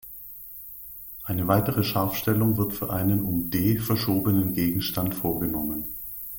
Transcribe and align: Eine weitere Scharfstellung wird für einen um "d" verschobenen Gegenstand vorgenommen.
Eine 1.25 1.47
weitere 1.47 1.83
Scharfstellung 1.83 2.57
wird 2.57 2.73
für 2.73 2.89
einen 2.89 3.23
um 3.23 3.51
"d" 3.51 3.77
verschobenen 3.77 4.51
Gegenstand 4.55 5.13
vorgenommen. 5.13 5.89